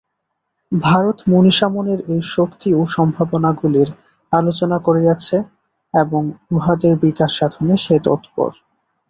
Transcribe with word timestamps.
ভারত-মনীষা 0.71 1.67
মনের 1.69 1.99
এই 2.13 2.21
শক্তি 2.31 2.69
ও 2.73 2.85
সম্ভাবনাগুলির 2.87 3.89
আলোচনা 4.31 4.77
করিয়াছে 4.79 5.37
এবং 5.93 6.21
উহাদের 6.51 6.93
বিকাশসাধনে 7.03 7.75
সে 7.77 7.95
তৎপর। 8.05 8.49